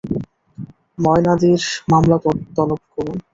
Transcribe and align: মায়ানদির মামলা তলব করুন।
মায়ানদির 0.97 1.61
মামলা 1.91 2.17
তলব 2.55 2.81
করুন। 2.93 3.17